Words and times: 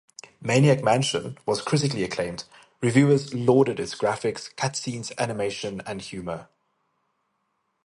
"Maniac 0.41 0.81
Mansion" 0.83 1.37
was 1.45 1.61
critically 1.61 2.03
acclaimed: 2.03 2.45
reviewers 2.81 3.35
lauded 3.35 3.79
its 3.79 3.93
graphics, 3.93 4.51
cutscenes, 4.55 5.11
animation 5.19 5.79
and 5.85 6.01
humor. 6.01 6.47